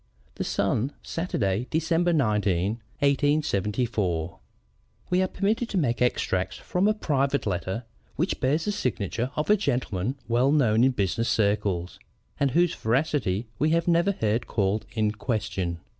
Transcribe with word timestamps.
_(The 0.35 0.43
Sun, 0.43 0.93
Saturday, 1.03 1.67
December 1.69 2.11
19, 2.11 2.81
1874.) 3.05 4.39
We 5.11 5.21
are 5.21 5.27
permitted 5.27 5.69
to 5.69 5.77
make 5.77 6.01
extracts 6.01 6.57
from 6.57 6.87
a 6.87 6.95
private 6.95 7.45
letter 7.45 7.83
which 8.15 8.39
bears 8.39 8.65
the 8.65 8.71
signature 8.71 9.29
of 9.35 9.51
a 9.51 9.55
gentleman 9.55 10.15
well 10.27 10.51
known 10.51 10.83
in 10.83 10.93
business 10.93 11.29
circles, 11.29 11.99
and 12.39 12.49
whose 12.49 12.73
veracity 12.73 13.45
we 13.59 13.69
have 13.69 13.87
never 13.87 14.13
heard 14.13 14.47
called 14.47 14.87
in 14.95 15.11
question. 15.11 15.77